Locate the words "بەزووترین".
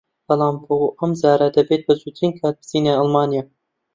1.87-2.33